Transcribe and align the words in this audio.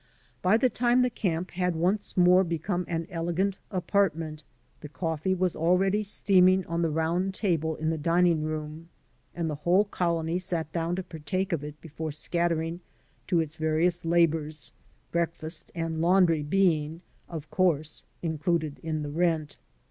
By 0.41 0.57
the 0.57 0.67
time 0.67 1.03
the 1.03 1.11
camp 1.11 1.51
had 1.51 1.75
once 1.75 2.17
more 2.17 2.43
become 2.43 2.85
an 2.87 3.05
elegant 3.11 3.59
apartment, 3.69 4.43
the 4.79 4.89
coffee 4.89 5.35
was 5.35 5.55
already 5.55 6.01
steaming 6.01 6.65
on 6.65 6.81
the 6.81 6.89
round 6.89 7.35
table 7.35 7.75
in 7.75 7.91
the 7.91 7.99
dining 7.99 8.41
room, 8.43 8.89
and 9.35 9.47
the 9.47 9.53
whole 9.61 9.83
colony 9.85 10.39
sat 10.39 10.71
down 10.73 10.95
to 10.95 11.03
partake 11.03 11.53
of 11.53 11.63
it 11.63 11.79
before 11.81 12.11
scattering 12.11 12.79
to 13.27 13.41
its 13.41 13.57
various 13.57 14.03
labors, 14.03 14.73
breakfast 15.11 15.71
and 15.75 16.01
laimdry 16.01 16.41
being, 16.49 17.01
of 17.29 17.51
course, 17.51 18.03
included 18.23 18.79
in 18.81 19.03
the 19.03 19.11
rent. 19.11 19.57